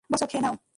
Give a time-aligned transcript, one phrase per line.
[0.09, 0.55] বসো খেয়ে নাও।